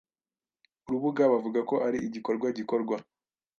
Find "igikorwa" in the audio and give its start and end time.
2.07-2.47